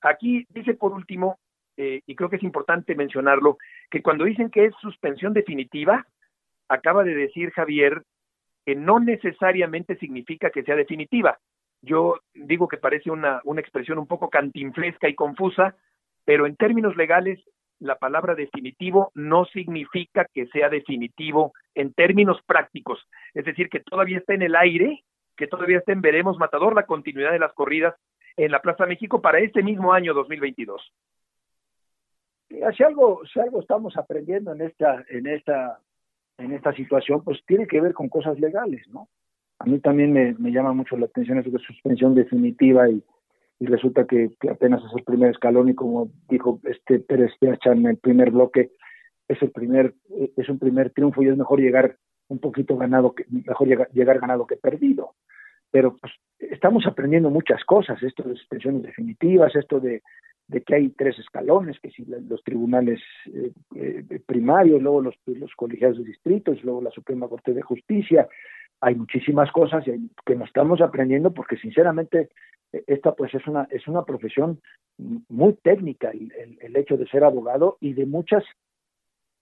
[0.00, 1.38] aquí dice por último
[1.76, 3.58] eh, y creo que es importante mencionarlo,
[3.90, 6.06] que cuando dicen que es suspensión definitiva,
[6.68, 8.02] acaba de decir Javier
[8.64, 11.38] que no necesariamente significa que sea definitiva.
[11.82, 15.76] Yo digo que parece una, una expresión un poco cantinflesca y confusa,
[16.24, 17.38] pero en términos legales
[17.78, 23.06] la palabra definitivo no significa que sea definitivo en términos prácticos.
[23.34, 25.04] Es decir, que todavía está en el aire,
[25.36, 27.94] que todavía está en veremos matador la continuidad de las corridas
[28.36, 30.80] en la Plaza México para este mismo año 2022
[32.76, 35.78] si algo, si algo estamos aprendiendo en esta, en esta,
[36.38, 39.08] en esta situación, pues tiene que ver con cosas legales, ¿no?
[39.58, 43.02] A mí también me, me llama mucho la atención eso de suspensión definitiva y,
[43.60, 47.96] y resulta que, apenas es el primer escalón y como dijo este Pérez en el
[47.96, 48.72] primer bloque,
[49.28, 49.94] es el primer,
[50.36, 51.96] es un primer triunfo y es mejor llegar
[52.28, 55.14] un poquito ganado que, mejor llegar, llegar ganado que perdido.
[55.70, 60.02] Pero pues estamos aprendiendo muchas cosas, esto de suspensiones definitivas, esto de,
[60.48, 63.00] de que hay tres escalones, que si los tribunales
[63.32, 68.28] eh, eh, primarios, luego los, los colegiados de distritos, luego la Suprema Corte de Justicia,
[68.80, 72.28] hay muchísimas cosas que nos estamos aprendiendo porque sinceramente
[72.72, 74.60] e, esta pues es una es una profesión
[75.28, 78.44] muy técnica el, el hecho de ser abogado y de muchas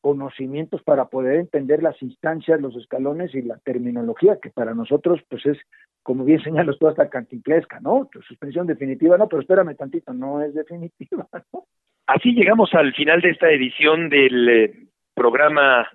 [0.03, 5.47] conocimientos para poder entender las instancias, los escalones y la terminología, que para nosotros, pues
[5.47, 5.59] es,
[6.03, 8.11] como bien señalas tú, hasta cantinflesca, ¿no?
[8.29, 11.65] Suspensión definitiva, no, pero espérame tantito, no es definitiva, ¿no?
[12.07, 14.75] Así llegamos al final de esta edición del eh,
[15.15, 15.89] programa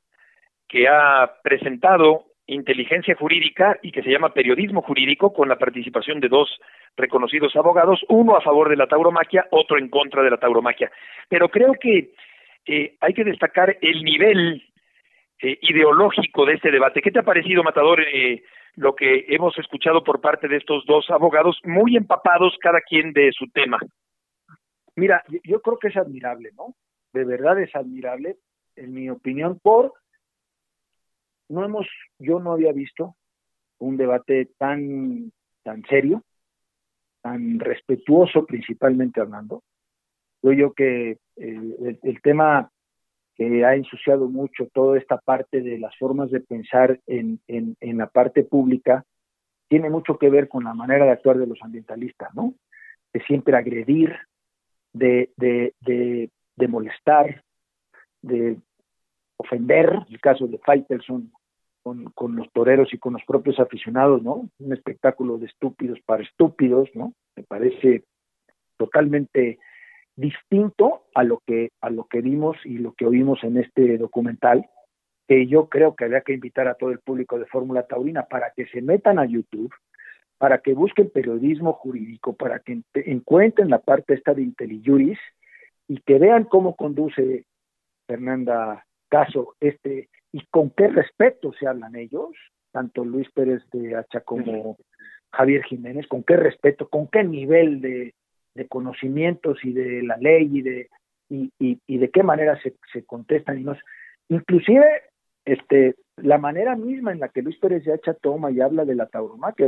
[0.68, 6.30] que ha presentado Inteligencia Jurídica y que se llama Periodismo Jurídico, con la participación de
[6.30, 6.50] dos
[6.96, 10.90] reconocidos abogados, uno a favor de la tauromaquia, otro en contra de la tauromaquia.
[11.28, 12.14] Pero creo que
[13.00, 14.62] hay que destacar el nivel
[15.40, 17.02] eh, ideológico de este debate.
[17.02, 18.44] ¿Qué te ha parecido, Matador, eh,
[18.76, 23.32] lo que hemos escuchado por parte de estos dos abogados, muy empapados cada quien de
[23.32, 23.78] su tema?
[24.96, 26.76] Mira, yo creo que es admirable, ¿no?
[27.14, 28.38] De verdad es admirable,
[28.76, 29.94] en mi opinión, por
[31.50, 31.88] no hemos,
[32.20, 33.16] yo no había visto
[33.78, 35.32] un debate tan,
[35.64, 36.24] tan serio,
[37.22, 39.64] tan respetuoso principalmente hablando,
[40.48, 42.72] Creo yo que eh, el, tema
[43.36, 47.98] que ha ensuciado mucho toda esta parte de las formas de pensar en, en, en,
[47.98, 49.04] la parte pública
[49.68, 52.54] tiene mucho que ver con la manera de actuar de los ambientalistas, ¿no?
[53.12, 54.16] De siempre agredir,
[54.94, 57.44] de, de, molestar,
[58.22, 58.58] de
[59.36, 61.30] ofender, el caso de Faitelson
[61.84, 64.50] con, con, los toreros y con los propios aficionados, ¿no?
[64.60, 67.14] Un espectáculo de estúpidos para estúpidos, ¿no?
[67.36, 68.06] Me parece
[68.78, 69.60] totalmente
[70.18, 74.68] distinto a lo que a lo que vimos y lo que oímos en este documental
[75.28, 78.52] que yo creo que había que invitar a todo el público de Fórmula Taurina para
[78.56, 79.74] que se metan a YouTube,
[80.38, 85.20] para que busquen periodismo jurídico, para que encuentren la parte esta de IntelliJuris
[85.88, 87.46] y que vean cómo conduce
[88.08, 92.30] Fernanda Caso este y con qué respeto se hablan ellos,
[92.72, 94.78] tanto Luis Pérez de Hacha como
[95.32, 98.14] Javier Jiménez, con qué respeto, con qué nivel de,
[98.66, 100.90] conocimientos y de la ley y de
[101.30, 103.78] y, y, de qué manera se, se contestan y nos
[104.30, 104.86] inclusive
[105.44, 108.96] este la manera misma en la que Luis Pérez de Hacha toma y habla de
[108.96, 109.68] la tauromaquia,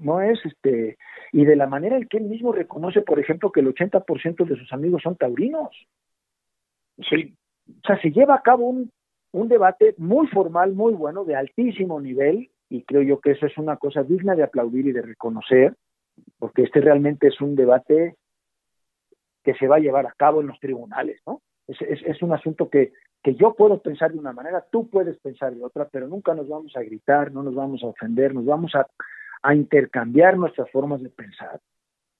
[0.00, 0.96] no es este,
[1.32, 4.56] y de la manera en que él mismo reconoce, por ejemplo, que el 80% de
[4.56, 5.70] sus amigos son taurinos.
[7.10, 7.34] Sí.
[7.68, 8.90] O sea, se lleva a cabo un,
[9.32, 13.58] un debate muy formal, muy bueno, de altísimo nivel, y creo yo que eso es
[13.58, 15.74] una cosa digna de aplaudir y de reconocer,
[16.38, 18.16] porque este realmente es un debate
[19.42, 21.42] que se va a llevar a cabo en los tribunales, ¿no?
[21.66, 25.64] Es, un asunto que, que yo puedo pensar de una manera, tú puedes pensar de
[25.64, 28.86] otra, pero nunca nos vamos a gritar, no nos vamos a ofender, nos vamos a,
[29.42, 31.60] a intercambiar nuestras formas de pensar,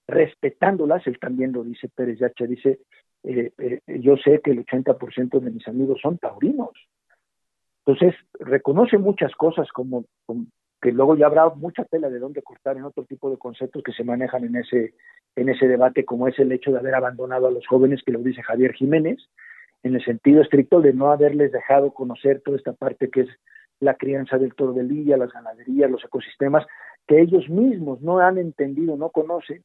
[0.07, 2.81] respetándolas, él también lo dice Pérez Yacha, dice,
[3.23, 6.73] eh, eh, yo sé que el 80% de mis amigos son taurinos,
[7.87, 10.05] entonces, reconoce muchas cosas como,
[10.85, 13.94] que luego ya habrá mucha tela de dónde cortar en otro tipo de conceptos que
[13.94, 14.92] se manejan en ese,
[15.35, 18.18] en ese debate, como es el hecho de haber abandonado a los jóvenes, que lo
[18.18, 19.16] dice Javier Jiménez,
[19.83, 23.29] en el sentido estricto de no haberles dejado conocer toda esta parte que es
[23.81, 26.66] la crianza del toro de lilla, las ganaderías, los ecosistemas,
[27.07, 29.64] que ellos mismos no han entendido, no conocen,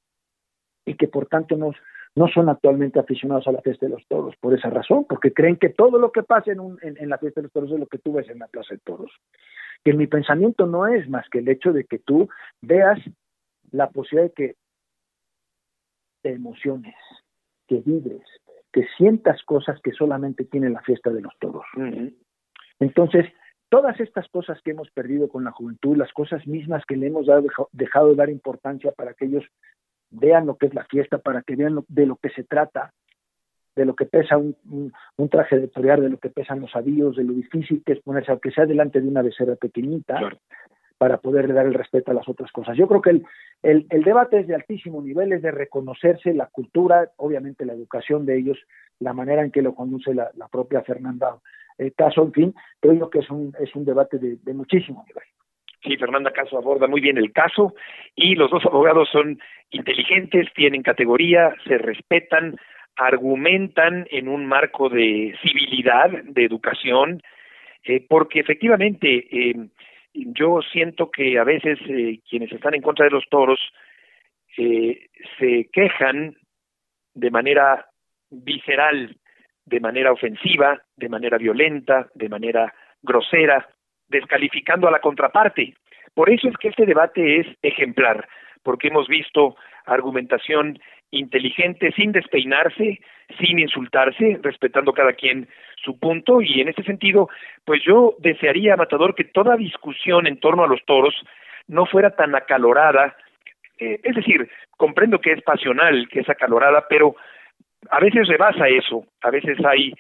[0.86, 1.76] y que por tanto nos,
[2.16, 5.58] no son actualmente aficionados a la fiesta de los toros por esa razón, porque creen
[5.58, 8.00] que todo lo que pasa en, en, la fiesta de los toros es lo que
[8.00, 9.12] tú ves en la plaza de toros.
[9.84, 12.28] Que mi pensamiento no es más que el hecho de que tú
[12.62, 13.00] veas
[13.72, 14.56] la posibilidad de que
[16.22, 16.96] te emociones,
[17.68, 18.26] que vibres,
[18.72, 21.66] que sientas cosas que solamente tiene la fiesta de los toros.
[22.80, 23.26] Entonces,
[23.70, 27.28] todas estas cosas que hemos perdido con la juventud, las cosas mismas que le hemos
[27.28, 29.46] dado, dejado de dar importancia para que ellos
[30.12, 32.94] vean lo que es la fiesta, para que vean de lo que se trata,
[33.76, 34.56] de lo que pesa un,
[35.18, 38.00] un, traje de torear, de lo que pesan los avíos, de lo difícil que es
[38.02, 40.20] ponerse, aunque sea delante de una becera pequeñita,
[40.98, 42.76] para poderle dar el respeto a las otras cosas.
[42.76, 43.26] Yo creo que el,
[43.64, 48.26] el, el, debate es de altísimo nivel, es de reconocerse la cultura, obviamente la educación
[48.26, 48.58] de ellos,
[49.00, 51.38] la manera en que lo conduce la, propia Fernanda
[51.78, 55.24] eh, Caso, en fin, creo que es un, es un debate de, de muchísimo nivel.
[55.82, 57.74] Sí, Fernanda Caso aborda muy bien el caso
[58.16, 59.40] y los dos abogados son
[59.72, 62.58] inteligentes, tienen categoría, se respetan,
[62.98, 67.22] argumentan en un marco de civilidad, de educación,
[67.84, 69.56] eh, porque efectivamente eh,
[70.14, 73.60] yo siento que a veces eh, quienes están en contra de los toros
[74.58, 76.36] se quejan
[77.14, 77.86] de manera
[78.30, 79.16] visceral,
[79.64, 83.70] de manera ofensiva, de manera violenta, de manera grosera,
[84.10, 85.74] descalificando a la contraparte.
[86.14, 88.28] Por eso es que este debate es ejemplar,
[88.64, 90.80] porque hemos visto argumentación
[91.12, 93.00] inteligente sin despeinarse,
[93.40, 95.48] sin insultarse, respetando cada quien
[95.84, 97.30] su punto y en ese sentido,
[97.66, 101.16] pues yo desearía, Matador, que toda discusión en torno a los toros
[101.68, 103.16] no fuera tan acalorada,
[103.80, 107.16] eh, es decir, comprendo que es pasional, que es acalorada, pero
[107.90, 109.94] a veces rebasa eso, a veces hay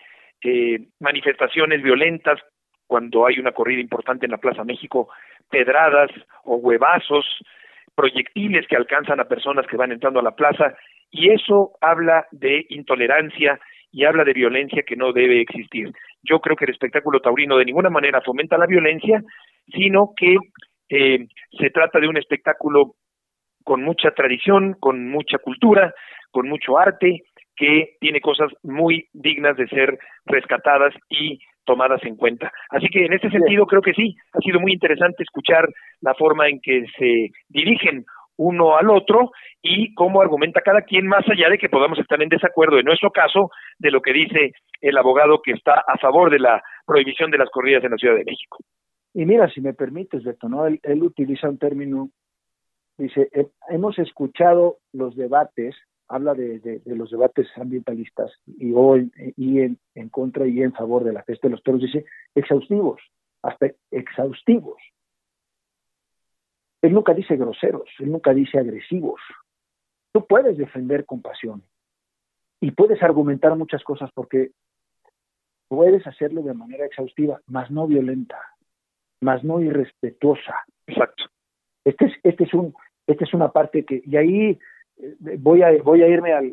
[0.44, 2.40] eh, manifestaciones violentas
[2.90, 5.10] cuando hay una corrida importante en la Plaza México,
[5.48, 6.10] pedradas
[6.44, 7.24] o huevazos,
[7.94, 10.74] proyectiles que alcanzan a personas que van entrando a la plaza,
[11.12, 13.60] y eso habla de intolerancia
[13.92, 15.92] y habla de violencia que no debe existir.
[16.24, 19.22] Yo creo que el espectáculo taurino de ninguna manera fomenta la violencia,
[19.72, 20.38] sino que
[20.90, 21.28] eh,
[21.60, 22.96] se trata de un espectáculo
[23.64, 25.94] con mucha tradición, con mucha cultura,
[26.32, 27.22] con mucho arte,
[27.56, 32.52] que tiene cosas muy dignas de ser rescatadas y tomadas en cuenta.
[32.72, 35.70] Así que en este sentido creo que sí, ha sido muy interesante escuchar
[36.02, 38.06] la forma en que se dirigen
[38.38, 39.30] uno al otro
[39.62, 43.12] y cómo argumenta cada quien, más allá de que podamos estar en desacuerdo, en nuestro
[43.12, 47.38] caso, de lo que dice el abogado que está a favor de la prohibición de
[47.38, 48.58] las corridas en la Ciudad de México.
[49.14, 50.66] Y mira, si me permites, Beto, ¿no?
[50.66, 52.10] él, él utiliza un término,
[52.98, 53.30] dice,
[53.70, 55.76] hemos escuchado los debates
[56.10, 61.14] habla de, los debates ambientalistas y, hoy, y en, en, contra y en favor de
[61.14, 62.06] la fiesta de los toros, dice
[62.36, 63.00] exhaustivos,
[63.44, 64.82] hasta exhaustivos.
[66.82, 69.22] Él nunca dice groseros, él nunca dice agresivos.
[70.12, 71.64] Tú puedes defender con pasión
[72.60, 74.52] y puedes argumentar muchas cosas porque
[75.68, 78.40] puedes hacerlo de manera exhaustiva, más no violenta,
[79.22, 80.66] más no irrespetuosa.
[80.88, 81.26] Exacto.
[81.86, 82.74] Este es, este es un,
[83.06, 84.60] esta es una parte que, y ahí
[85.40, 86.52] voy a voy a irme al,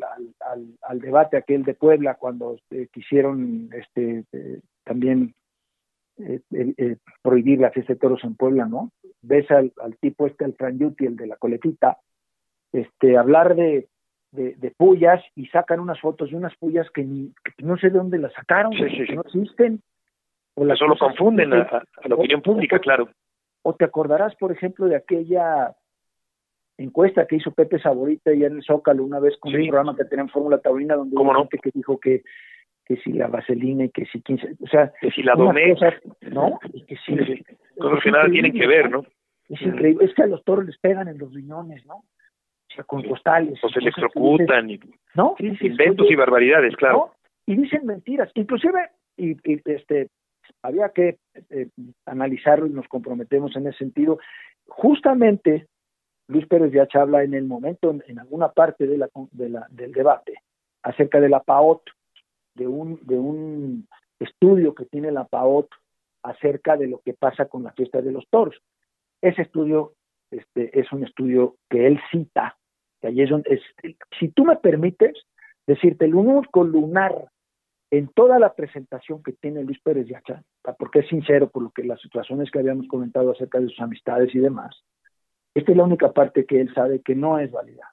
[0.81, 5.33] al, debate aquel de Puebla cuando este, quisieron este eh, también
[6.19, 8.91] eh, eh, prohibir la fiesta de toros en Puebla, ¿no?
[9.21, 11.97] Ves al, tipo este, al Franjuti, el de la coletita,
[12.71, 13.87] este, hablar de,
[14.31, 18.17] de, pullas y sacan unas fotos de unas pullas que, ni, no sé de dónde
[18.17, 19.81] las sacaron, que no existen.
[20.55, 23.09] O las Eso lo confunden a, la opinión pública, claro.
[23.61, 25.75] O te acordarás, por ejemplo, de aquella
[26.77, 30.05] encuesta que hizo Pepe Saborita y en el Zócalo una vez con un programa que
[30.05, 32.23] tenía en Fórmula Taurina donde hubo gente que dijo que
[32.87, 35.75] que si la vaselina y que si 15, o sea, que si la domé,
[36.31, 36.57] ¿no?
[36.71, 37.43] Y que si,
[37.77, 39.05] cosas que nada tienen que ver, ¿no?
[39.49, 41.95] Es increíble, es que a los toros les pegan en los riñones, ¿no?
[41.95, 43.61] O sea, con costales.
[43.61, 44.79] O se electrocutan, y,
[45.15, 45.35] ¿no?
[45.39, 47.11] inventos y barbaridades, claro.
[47.45, 49.35] Y dicen mentiras, inclusive, y,
[49.69, 50.07] este,
[50.61, 51.17] había que
[51.49, 51.67] eh,
[52.05, 54.19] analizarlo y nos comprometemos en ese sentido.
[54.65, 55.67] Justamente,
[56.27, 59.91] Luis Pérez Hacha habla en el momento, en, alguna parte de la, de la, del
[59.91, 60.41] debate,
[60.83, 61.81] acerca de la PAOT,
[62.55, 63.87] de un, de un
[64.19, 65.69] estudio que tiene la PAOT
[66.23, 68.55] acerca de lo que pasa con la fiesta de los toros.
[69.21, 69.93] Ese estudio
[70.31, 72.57] este, es un estudio que él cita,
[72.99, 73.61] que allí es
[74.19, 75.13] si tú me permites
[75.65, 77.29] decirte, el único lunar
[77.91, 80.43] en toda la presentación que tiene Luis Pérez Yachán,
[80.77, 84.33] porque es sincero por lo que las situaciones que habíamos comentado acerca de sus amistades
[84.35, 84.83] y demás,
[85.57, 87.91] esta es la única parte que él sabe que no es válida.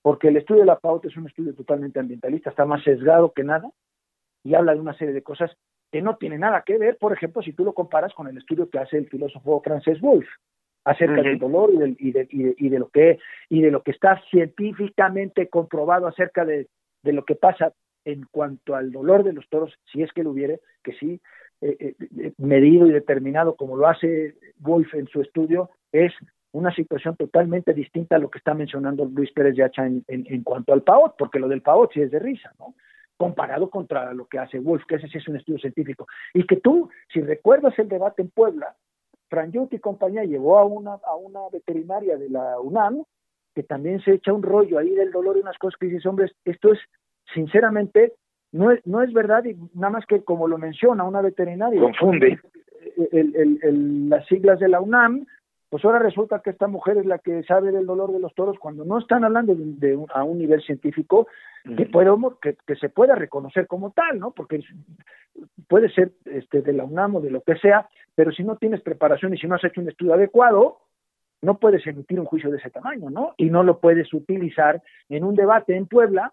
[0.00, 3.42] Porque el estudio de la pauta es un estudio totalmente ambientalista, está más sesgado que
[3.42, 3.68] nada
[4.44, 5.50] y habla de una serie de cosas
[5.90, 8.70] que no tienen nada que ver, por ejemplo, si tú lo comparas con el estudio
[8.70, 10.26] que hace el filósofo francés Wolff
[10.84, 13.18] acerca del dolor y, de, lo que
[13.48, 16.68] y de lo que está científicamente comprobado acerca de,
[17.02, 17.72] lo que pasa
[18.04, 21.20] en cuanto al dolor de los toros, si es que lo hubiere, que sí,
[21.60, 26.12] eh, eh, eh, medido y determinado como lo hace Wolf en su estudio, es
[26.52, 30.42] una situación totalmente distinta a lo que está mencionando Luis Pérez de Hacha en, en,
[30.42, 32.74] cuanto al PAOT, porque lo del PAOT sí es de risa, ¿no?
[33.16, 36.06] Comparado contra lo que hace Wolf, que ese sí es un estudio científico.
[36.32, 38.76] Y que tú, si recuerdas el debate en Puebla,
[39.28, 43.04] Franjut y compañía llevó a una, a una veterinaria de la UNAM
[43.54, 46.30] que también se echa un rollo ahí del dolor y unas cosas que dices, hombre,
[46.44, 46.78] esto es,
[47.34, 48.12] sinceramente,
[48.52, 51.80] no es, no es verdad y nada más que como lo menciona una veterinaria.
[51.80, 52.38] Confunde.
[53.10, 55.26] las siglas de la UNAM
[55.70, 58.58] pues ahora resulta que esta mujer es la que sabe del dolor de los toros
[58.58, 61.28] cuando no están hablando de, a un nivel científico
[61.76, 64.30] que, podemos, que, que, se pueda reconocer como tal, ¿no?
[64.30, 64.64] Porque
[65.68, 68.80] puede ser este, de la UNAM o de lo que sea, pero si no tienes
[68.80, 70.78] preparación y si no has hecho un estudio adecuado,
[71.42, 73.34] no puedes emitir un juicio de ese tamaño, ¿no?
[73.36, 76.32] Y no lo puedes utilizar en un debate en Puebla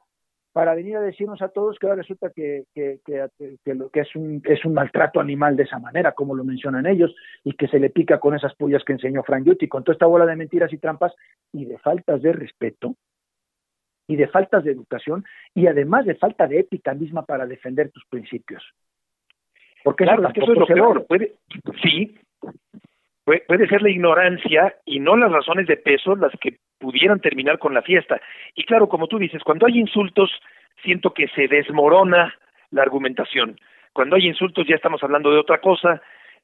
[0.56, 3.28] para venir a decirnos a todos que ahora resulta que, que, que,
[3.66, 7.52] que, es, un, es un maltrato animal de esa manera, como lo mencionan ellos, y
[7.58, 10.26] que se le pica con esas pullas que enseñó Frank Yuti, con toda esta bola
[10.26, 11.14] de mentiras y trampas
[11.52, 12.96] y de faltas de respeto
[14.08, 18.06] y de faltas de educación y además de falta de ética misma para defender tus
[18.06, 18.64] principios.
[19.84, 21.06] Porque eso, es lo peor.
[21.06, 21.36] Puede,
[21.84, 22.18] sí,
[23.26, 27.74] puede ser la ignorancia y no las razones de peso las que pudieran terminar con
[27.74, 28.22] la fiesta.
[28.54, 30.32] Y claro, como tú dices, cuando hay insultos,
[30.84, 32.34] siento que se desmorona
[32.72, 33.60] la argumentación.
[33.94, 36.02] Cuando hay insultos ya estamos hablando de otra cosa,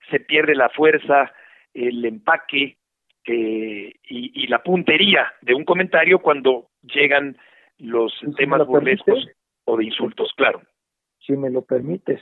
[0.10, 1.32] se pierde la fuerza,
[1.74, 2.78] el empaque
[3.26, 7.38] eh, y, la puntería de un comentario cuando llegan
[7.78, 9.28] los temas burlescos
[9.66, 10.62] o de insultos, claro.
[11.20, 12.20] Si me lo permites,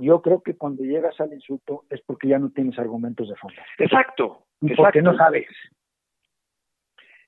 [0.00, 3.60] yo creo que cuando llegas al insulto es porque ya no tienes argumentos de fondo.
[3.78, 4.44] Exacto.
[4.60, 5.48] Y porque no sabes.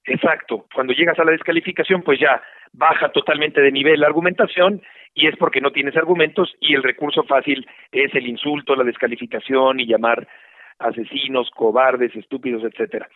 [0.04, 0.66] Exacto.
[0.74, 2.42] Cuando llegas a la descalificación, pues ya
[2.72, 4.82] baja totalmente de nivel la argumentación
[5.14, 9.78] y es porque no tienes argumentos y el recurso fácil es el insulto, la descalificación
[9.78, 10.26] y llamar
[10.78, 13.08] asesinos, cobardes, estúpidos, etcétera.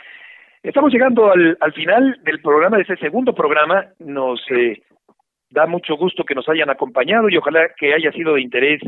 [0.62, 3.86] Estamos llegando al, al final del programa, de ese segundo programa.
[3.98, 4.82] Nos eh,
[5.50, 8.80] da mucho gusto que nos hayan acompañado y ojalá que haya sido de interés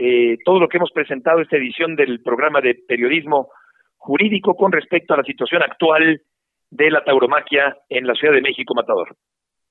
[0.00, 3.50] eh, todo lo que hemos presentado esta edición del programa de periodismo
[3.96, 6.22] jurídico con respecto a la situación actual
[6.70, 9.16] de la tauromaquia en la Ciudad de México, Matador.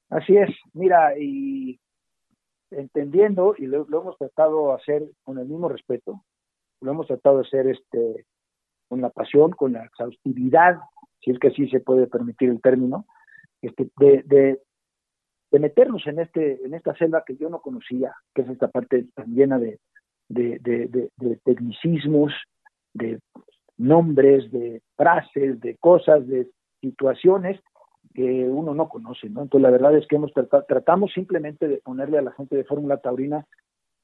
[0.10, 1.80] Así es, mira, y
[2.72, 6.22] entendiendo, y lo, hemos tratado de hacer con el mismo respeto,
[6.82, 8.26] lo hemos tratado de hacer este
[8.90, 10.76] con la pasión, con la exhaustividad,
[11.22, 13.06] si es que así se puede permitir el término,
[13.62, 14.60] este, de, de,
[15.52, 19.06] de meternos en este en esta selva que yo no conocía, que es esta parte
[19.16, 19.80] tan llena de,
[20.30, 22.34] de, de, de, tecnicismos,
[22.94, 23.20] de
[23.78, 26.48] nombres, de frases, de cosas, de
[26.82, 27.60] situaciones
[28.14, 29.44] que uno no conoce, ¿no?
[29.44, 30.32] Entonces la verdad es que hemos
[30.68, 33.46] tratamos simplemente de ponerle a la gente de Fórmula Taurina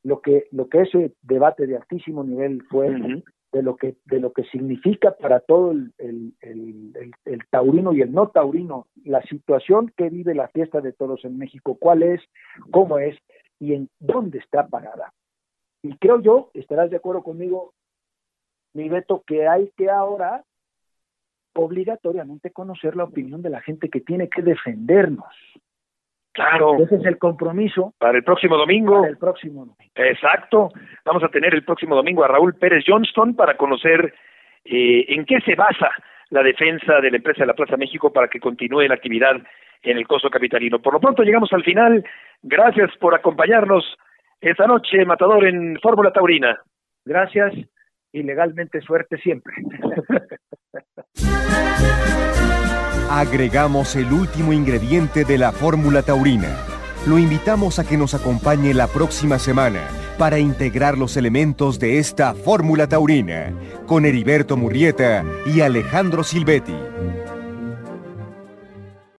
[0.03, 4.33] lo que lo que ese debate de altísimo nivel fue de lo que de lo
[4.33, 10.09] que significa para todo el, el, el, taurino y el no taurino la situación que
[10.09, 12.21] vive la fiesta de toros en México, cuál es,
[12.71, 13.17] cómo es
[13.59, 15.13] y en dónde está parada.
[15.83, 17.73] Y creo yo, estarás de acuerdo conmigo,
[18.73, 20.43] mi Beto, que hay que ahora
[21.55, 25.35] obligatoriamente conocer la opinión de la gente que tiene que defendernos.
[26.31, 26.79] Claro.
[26.79, 27.93] Ese es el compromiso.
[27.99, 29.01] Para el próximo domingo.
[29.01, 29.91] Para el próximo domingo.
[29.93, 30.71] Exacto.
[31.05, 34.15] Vamos a tener el próximo domingo a Raúl Pérez Johnston para conocer
[34.65, 35.91] eh, en qué se basa
[36.29, 39.35] la defensa de la empresa de la Plaza México para que continúe la actividad
[39.83, 40.81] en el costo capitalino.
[40.81, 42.03] Por lo pronto llegamos al final.
[42.41, 43.85] Gracias por acompañarnos
[44.49, 46.61] esta noche, Matador, en Fórmula Taurina.
[47.05, 47.53] Gracias
[48.11, 49.53] y legalmente suerte siempre.
[53.09, 56.57] Agregamos el último ingrediente de la fórmula taurina.
[57.07, 59.81] Lo invitamos a que nos acompañe la próxima semana
[60.17, 63.53] para integrar los elementos de esta fórmula taurina
[63.85, 66.75] con Heriberto Murrieta y Alejandro Silvetti.